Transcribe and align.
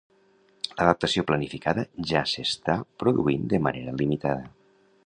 L'adaptació 0.69 1.25
planificada 1.31 1.85
ja 2.13 2.25
s'està 2.33 2.79
produint 3.05 3.47
de 3.55 3.65
manera 3.69 3.97
limitada. 4.03 4.53